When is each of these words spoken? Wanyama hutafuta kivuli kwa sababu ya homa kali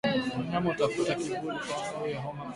Wanyama 0.37 0.69
hutafuta 0.69 1.15
kivuli 1.15 1.57
kwa 1.57 1.67
sababu 1.77 2.07
ya 2.07 2.21
homa 2.21 2.37
kali 2.37 2.49